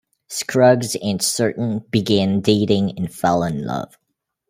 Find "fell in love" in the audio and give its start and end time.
3.13-3.99